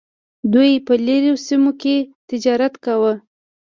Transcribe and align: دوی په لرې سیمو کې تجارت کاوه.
دوی 0.53 0.71
په 0.87 0.93
لرې 1.05 1.31
سیمو 1.47 1.71
کې 1.81 1.95
تجارت 2.29 2.73
کاوه. 2.85 3.13